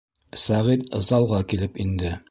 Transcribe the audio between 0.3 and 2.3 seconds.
Сәғит залға килеп инде: